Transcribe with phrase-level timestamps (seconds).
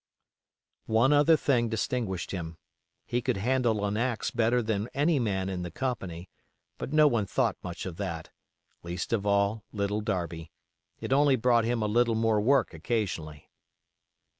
[0.87, 2.57] One other thing distinguished him,
[3.05, 6.27] he could handle an axe better than any man in the company;
[6.79, 10.51] but no one thought much of that—least of all, Little Darby;
[10.99, 13.51] it only brought him a little more work occasionally.